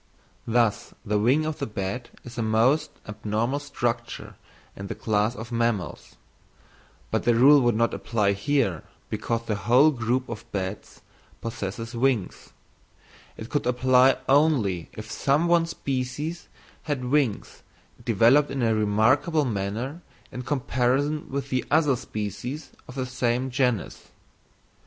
[0.47, 4.33] Thus, the wing of the bat is a most abnormal structure
[4.75, 6.15] in the class of mammals;
[7.11, 11.01] but the rule would not apply here, because the whole group of bats
[11.39, 12.49] possesses wings;
[13.37, 16.47] it would apply only if some one species
[16.81, 17.61] had wings
[18.03, 24.07] developed in a remarkable manner in comparison with the other species of the same genus.